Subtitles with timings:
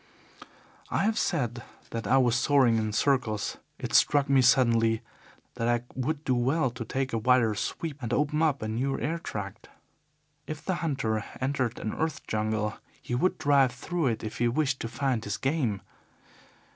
[0.89, 3.57] "I have said that I was soaring in circles.
[3.77, 5.03] It struck me suddenly
[5.53, 8.97] that I would do well to take a wider sweep and open up a new
[8.99, 9.69] airtract.
[10.47, 14.79] If the hunter entered an earth jungle he would drive through it if he wished
[14.79, 15.81] to find his game.